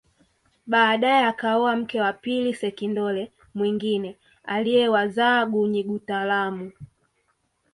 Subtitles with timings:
[0.67, 6.71] Baadae akaoa mke wa pili sekindole mwingine aliyewazaa Gunyigutalamu